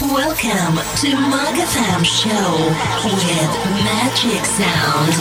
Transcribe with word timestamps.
Welcome 0.00 0.78
to 1.02 1.14
Mug 1.14 1.56
Show 2.04 2.54
with 3.04 3.52
Magic 3.84 4.46
Sound. 4.46 5.12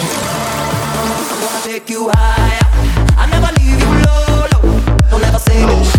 I'll 1.52 1.62
take 1.64 1.90
you. 1.90 2.10
I'll 2.16 3.30
never 3.30 3.52
leave 3.60 3.78
you 3.78 3.92
low, 4.06 4.48
low. 4.54 5.10
Don't 5.10 5.24
ever 5.24 5.40
say 5.40 5.66
no. 5.66 5.99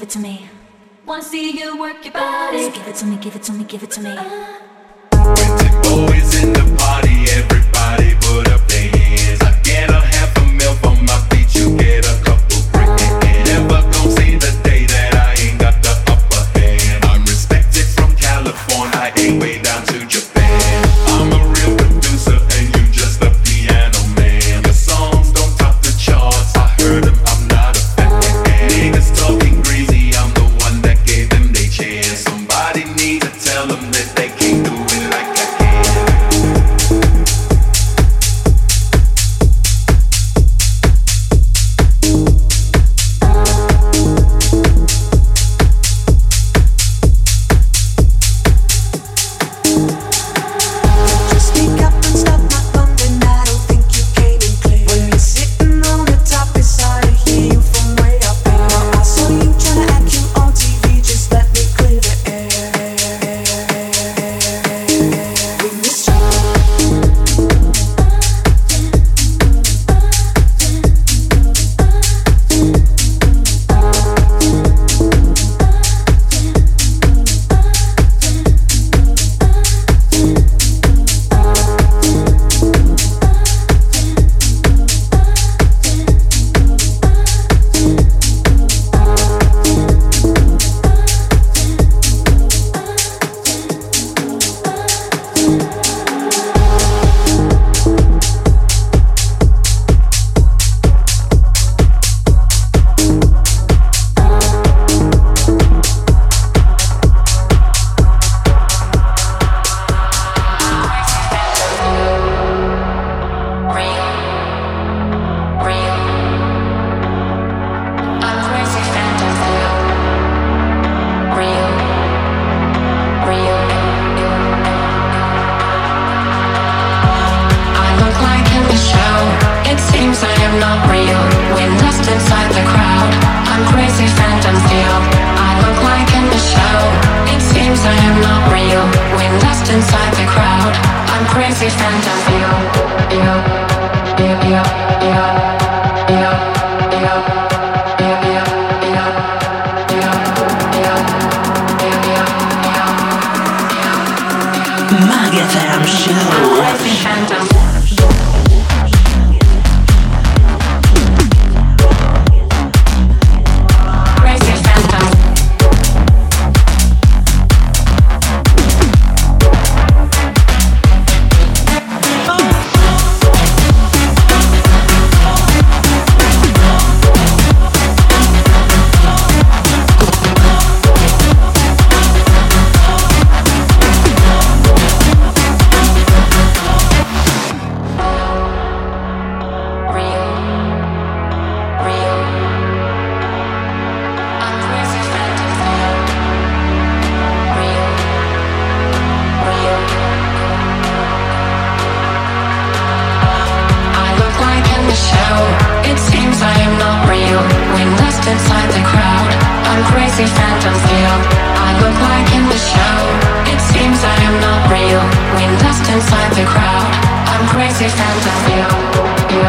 give 0.00 0.08
it 0.08 0.12
to 0.12 0.18
me. 0.18 0.48
Wanna 1.04 1.22
see 1.22 1.58
you 1.58 1.78
work 1.78 2.02
your 2.06 2.14
body. 2.14 2.64
So 2.64 2.70
give 2.70 2.88
it 2.88 2.94
to 2.96 3.04
me, 3.04 3.16
give 3.16 3.36
it 3.36 3.42
to 3.42 3.52
me, 3.52 3.64
give 3.64 3.82
it 3.82 3.90
to 3.90 4.00
me. 4.00 4.16
It's 5.12 5.88
boys 5.88 6.42
in 6.42 6.54
the 6.54 6.76
party, 6.78 7.26
everybody 7.32 8.14
put 8.22 8.48
up. 8.48 8.69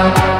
down. 0.02 0.31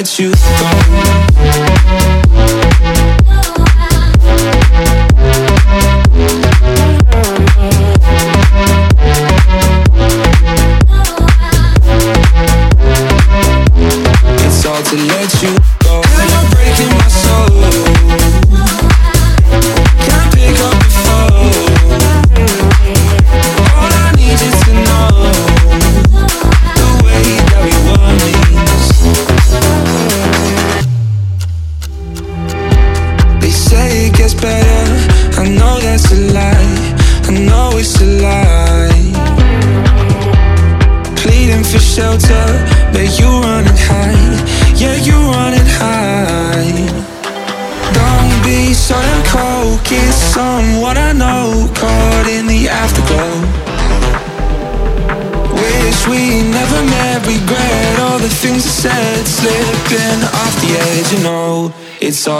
Let 0.00 0.18
you 0.18 0.39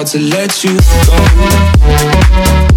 hard 0.01 0.07
to 0.07 0.19
let 0.19 0.65
you 0.65 0.77
go. 1.07 2.70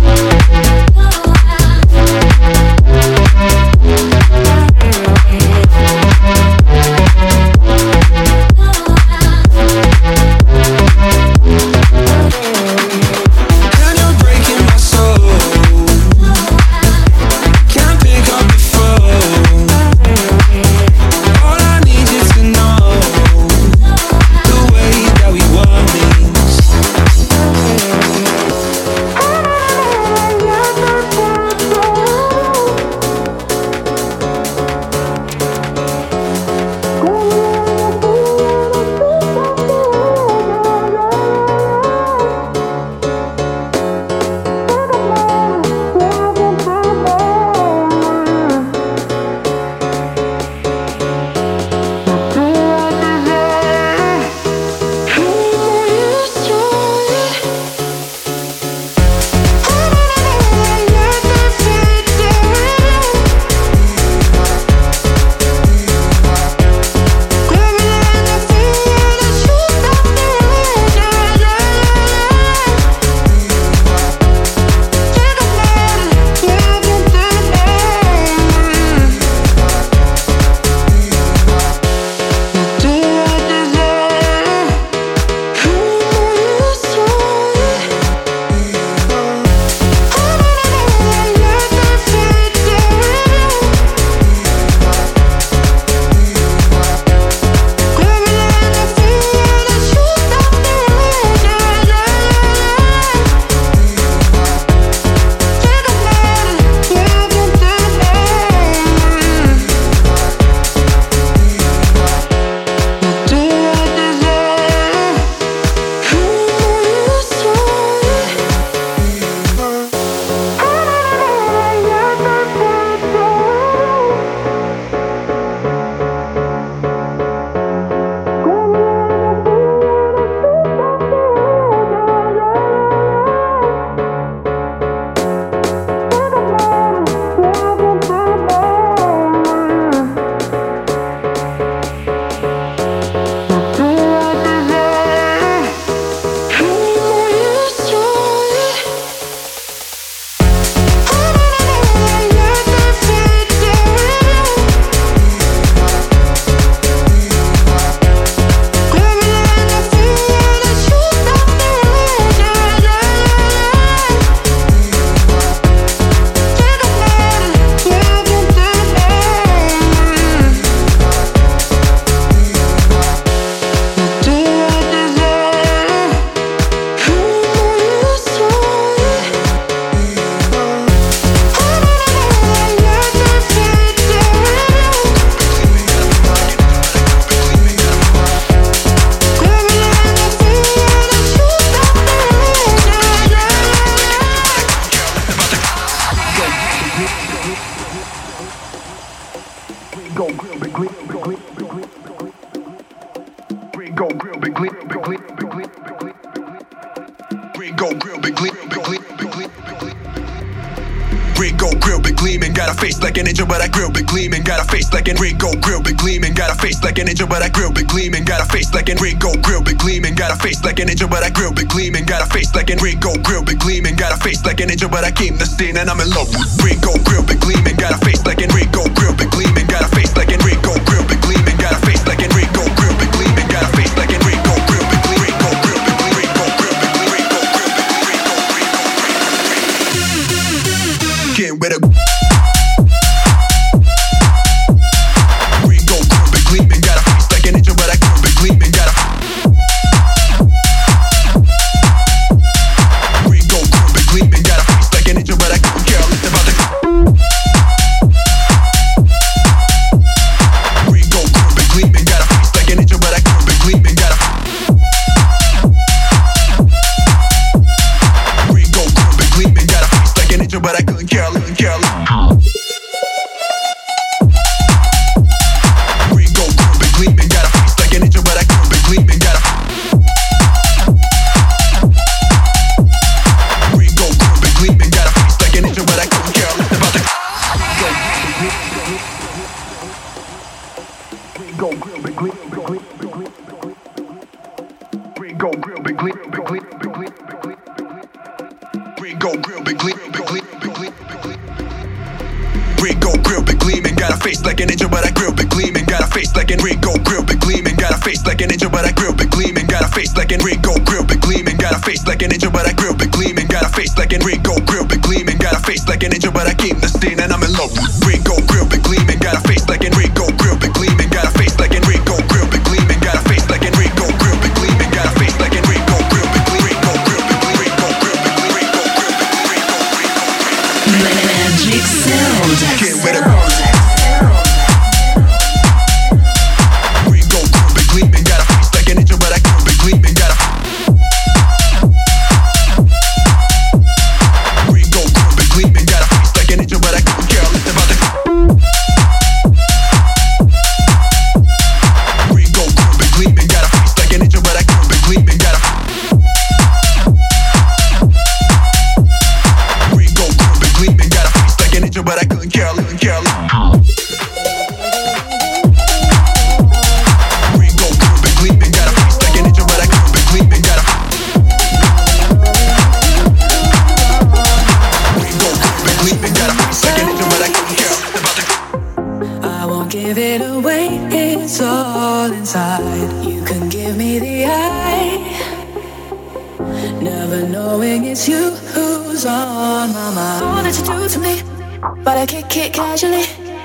angel, 217.13 217.27
but 217.27 217.43
I 217.43 217.49
grill 217.49 217.71
big 217.71 217.87
gleaming. 217.87 218.25
Got 218.25 218.41
a 218.41 218.45
face 218.51 218.73
like 218.73 218.89
an 218.89 218.97
Ringo, 218.97 219.37
grill 219.45 219.61
big 219.61 219.77
gleaming. 219.77 220.15
Got 220.15 220.33
a 220.33 220.35
face 220.41 220.63
like 220.63 220.79
an 220.79 220.89
angel, 220.89 221.07
but 221.07 221.21
I 221.21 221.29
grill 221.29 221.53
big 221.53 221.69
gleaming. 221.69 222.05
Got 222.05 222.25
a 222.25 222.33
face 222.33 222.49
like 222.55 222.71
an 222.71 222.79
grill 222.79 223.43
big 223.43 223.59
gleaming. 223.59 223.95
Got 223.95 224.17
a 224.17 224.17
face 224.17 224.43
like 224.43 224.59
an 224.61 224.71
angel, 224.71 224.89
but 224.89 225.03
I 225.03 225.11
came 225.11 225.37
the 225.37 225.45
scene 225.45 225.77
and 225.77 225.89
I'm 225.91 225.99
in 225.99 226.09
love 226.09 226.29
with 226.33 226.49
Ringo, 226.65 226.97
grill 227.05 227.23
big 227.23 227.39
gleaming. 227.39 227.75
Got 227.77 227.93
a 227.93 227.97
face 228.03 228.25
like 228.25 228.41
an 228.41 228.49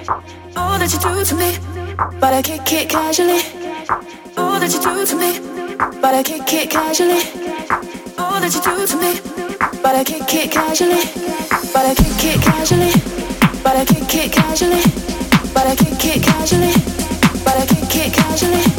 All 0.09 0.79
that 0.79 0.90
you 0.90 0.99
do 0.99 1.23
to 1.23 1.35
me, 1.35 1.59
but 2.18 2.33
I 2.33 2.40
kick 2.40 2.73
it 2.73 2.88
casually. 2.88 3.42
All 4.38 4.59
that 4.59 4.73
you 4.73 4.81
do 4.81 5.05
to 5.05 5.16
me, 5.16 5.38
but 6.01 6.14
I 6.14 6.23
kick 6.23 6.51
it 6.51 6.71
casually. 6.71 7.21
All 8.16 8.40
that 8.40 8.55
you 8.55 8.62
do 8.62 8.87
to 8.87 8.97
me, 8.97 9.21
but 9.83 9.94
I 9.94 10.05
kick 10.05 10.33
it 10.33 10.51
casually. 10.51 11.05
But 11.75 11.85
I 11.85 11.94
kick 11.94 12.25
it 12.25 12.40
casually. 12.40 12.92
But 13.62 13.77
I 13.77 13.85
kick 13.85 14.14
it 14.14 14.33
casually. 14.33 14.81
But 15.53 15.66
I 15.66 15.77
kick 15.77 16.05
it 16.16 16.23
casually. 16.23 16.73
But 17.44 17.57
I 17.59 17.66
kick 17.66 18.07
it 18.07 18.14
casually. 18.14 18.78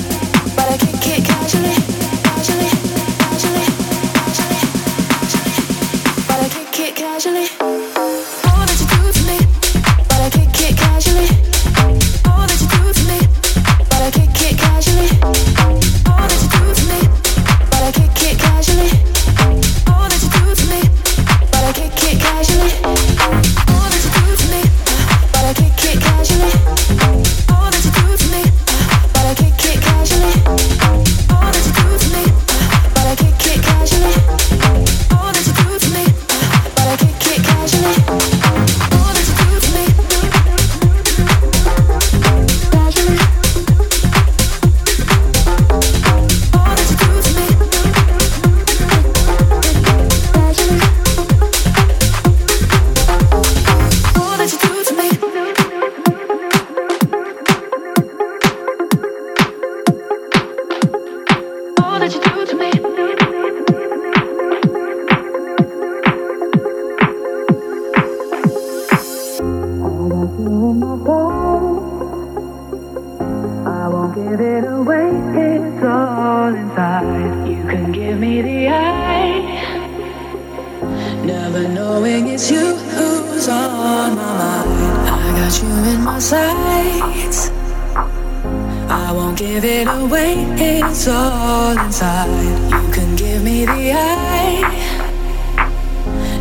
it's 90.60 91.08
all 91.08 91.78
inside. 91.78 92.30
You 92.72 92.92
can 92.92 93.16
give 93.16 93.44
me 93.44 93.66
the 93.66 93.94
eye. 93.94 94.62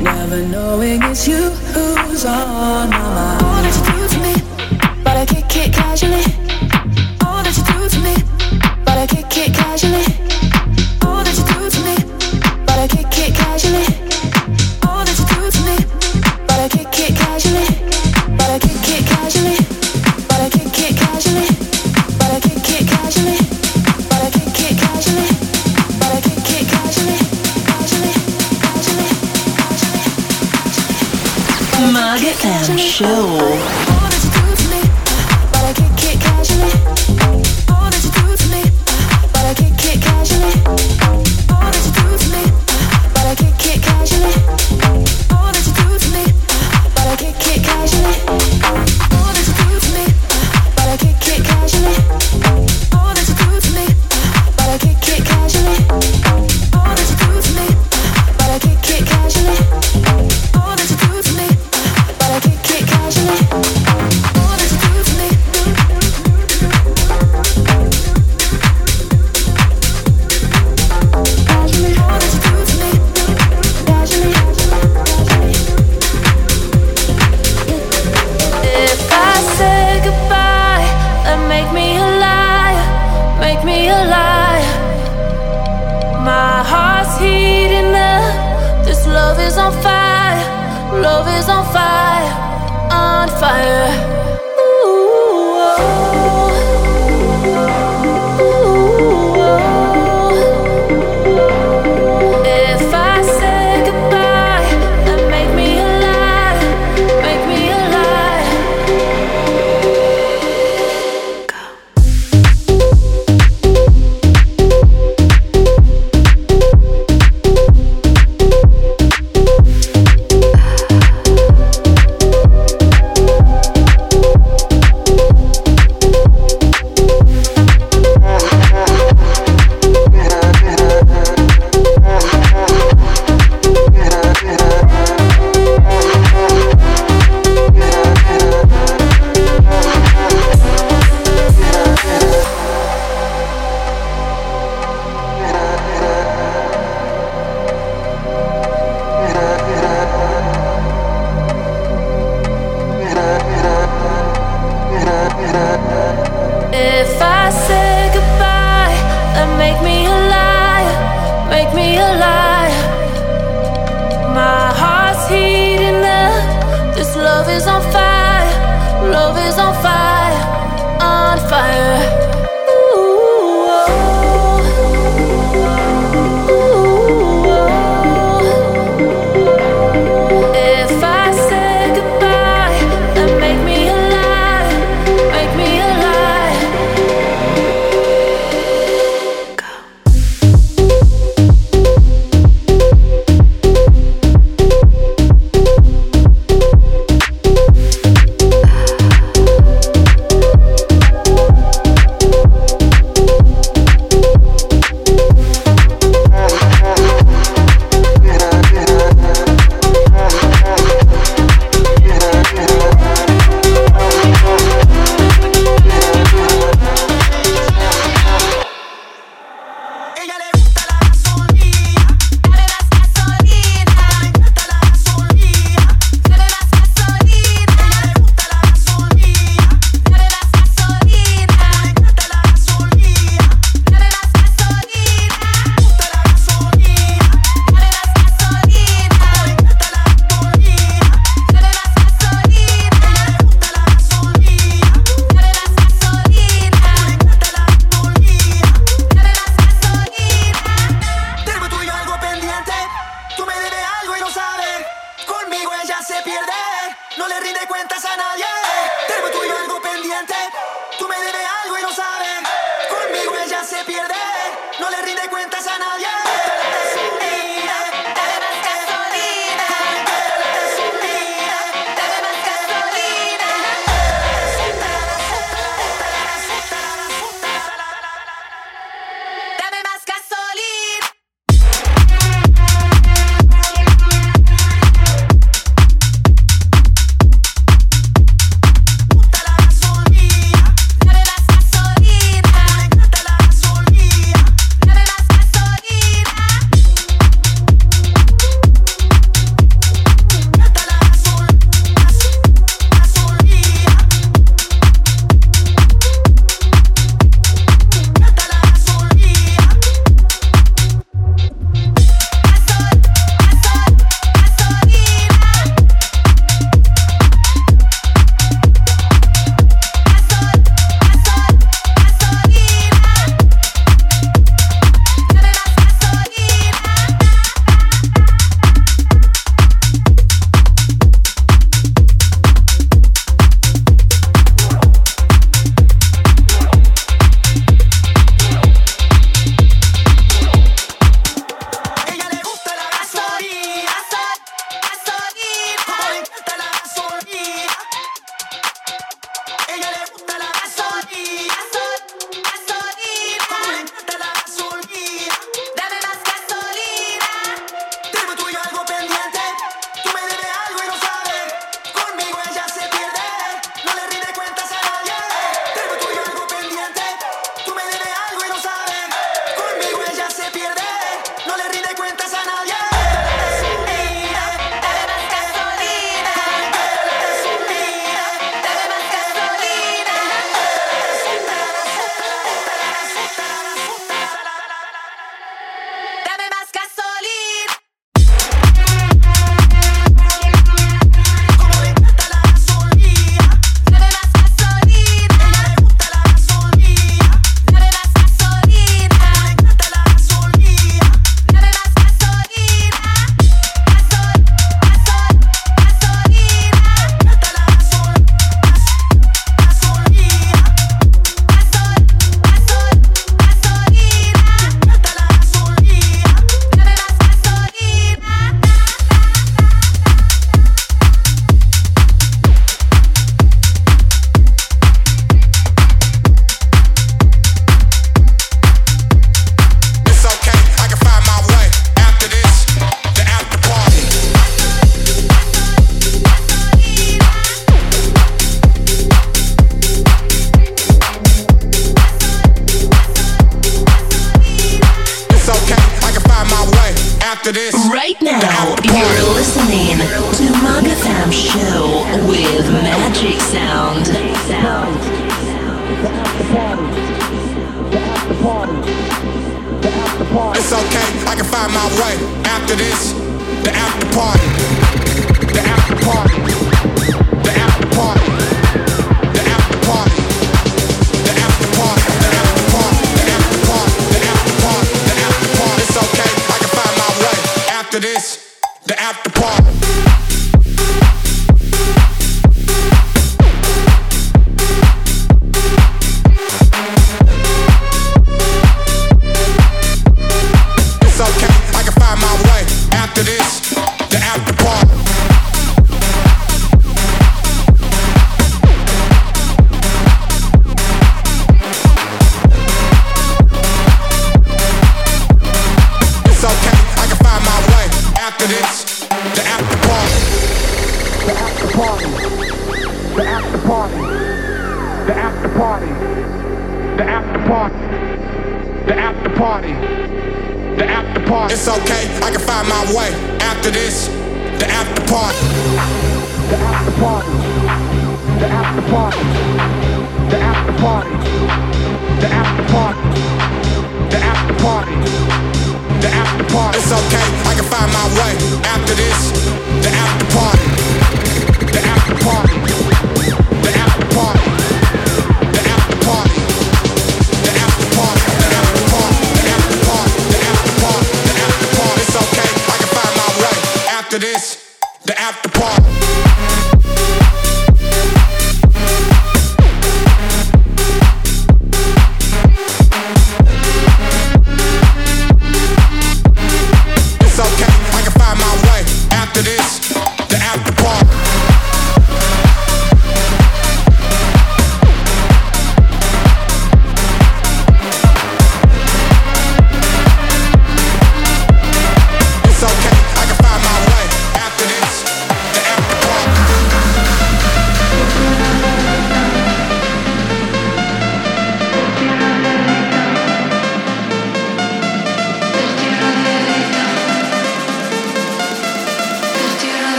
Never 0.00 0.46
knowing 0.46 1.02
it's 1.02 1.26
you 1.28 1.50
who's 1.74 2.24
on 2.24 2.90
my 2.90 2.98
mind. 2.98 3.42
All 3.42 3.62
that 3.62 3.74
you 3.76 3.84
do 3.92 4.08
to 4.14 4.18
me, 4.26 4.34
but 5.04 5.16
I 5.16 5.24
kick 5.26 5.56
it 5.56 5.72
casually. 5.72 6.24
All 7.24 7.42
that 7.42 7.54
you 7.56 7.64
do 7.72 7.88
to 7.88 8.00
me, 8.00 8.14
but 8.84 8.98
I 8.98 9.06
kick 9.06 9.36
it 9.36 9.54
casually. 9.54 10.11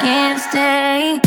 can't 0.00 0.40
stay. 0.40 1.23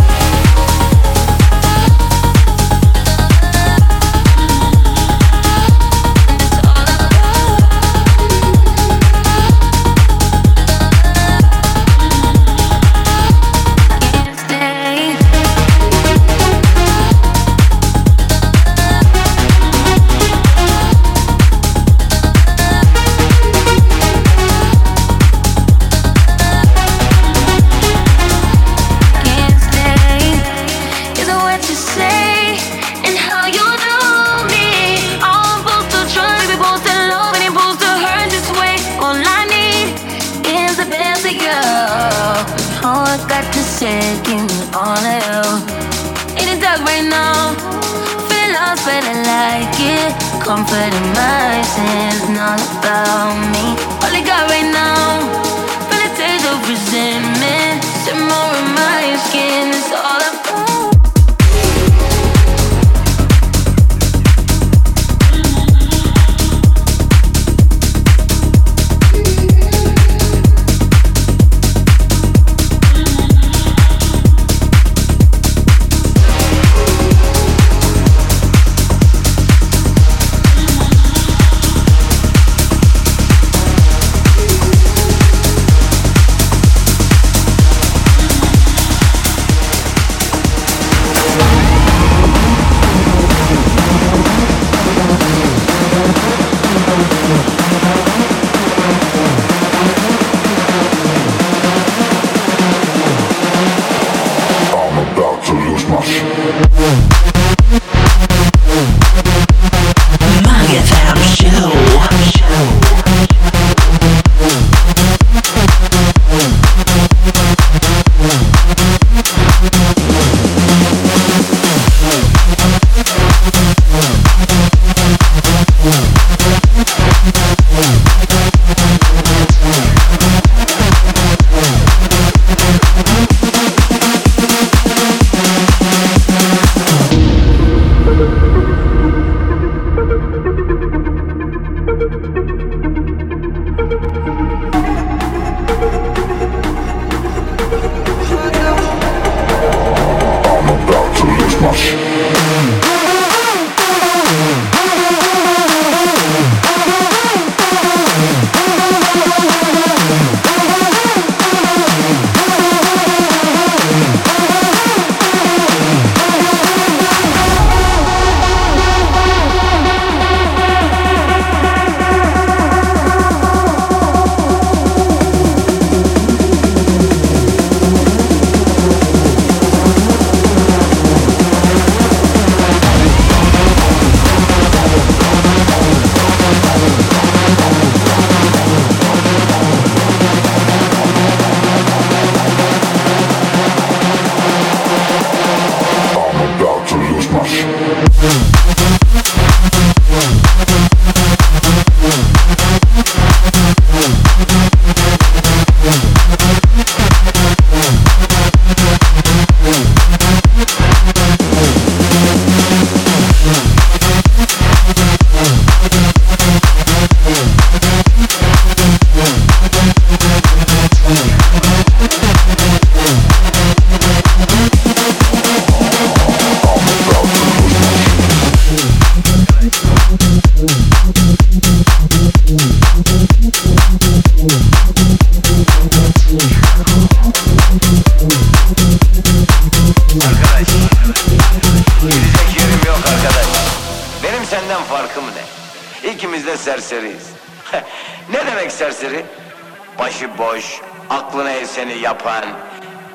seni 251.67 251.97
yapan, 251.97 252.43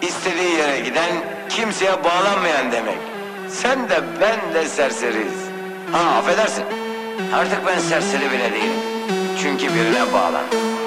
istediği 0.03 0.57
yere 0.57 0.81
giden, 0.81 1.11
kimseye 1.49 2.05
bağlanmayan 2.05 2.73
demek. 2.73 2.99
Sen 3.49 3.89
de 3.89 4.03
ben 4.21 4.55
de 4.55 4.69
serseriyiz. 4.69 5.39
Ha 5.93 5.99
affedersin. 5.99 6.65
Artık 7.35 7.67
ben 7.67 7.79
serseri 7.79 8.31
bile 8.33 8.53
değilim. 8.53 8.81
Çünkü 9.43 9.75
birine 9.75 10.13
bağlandım. 10.13 10.82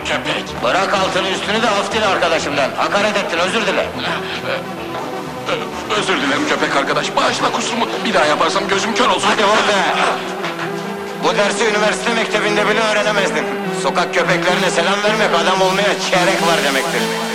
bir 0.00 0.10
köpek. 0.10 0.62
Bırak 0.64 0.94
altını 0.94 1.28
üstünü 1.28 1.62
de 1.62 1.70
af 1.70 2.10
arkadaşımdan. 2.12 2.70
Hakaret 2.76 3.16
ettin 3.16 3.38
özür 3.38 3.66
dile. 3.66 3.86
Özür 5.98 6.16
dilerim 6.16 6.48
köpek 6.48 6.76
arkadaş. 6.76 7.16
Bağışla 7.16 7.52
kusurumu. 7.52 7.88
Bir 8.04 8.14
daha 8.14 8.26
yaparsam 8.26 8.68
gözüm 8.68 8.94
kör 8.94 9.08
olsun. 9.08 9.28
Hadi 9.28 9.44
orada. 9.44 9.78
Bu 11.24 11.36
dersi 11.36 11.64
üniversite 11.64 12.14
mektebinde 12.14 12.68
bile 12.68 12.80
öğrenemezdin. 12.80 13.44
Sokak 13.82 14.14
köpeklerine 14.14 14.70
selam 14.70 15.02
vermek 15.04 15.40
adam 15.44 15.62
olmaya 15.62 15.92
çeyrek 16.10 16.42
var 16.46 16.64
demektir. 16.64 17.27